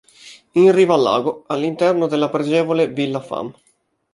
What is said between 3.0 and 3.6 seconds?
fam.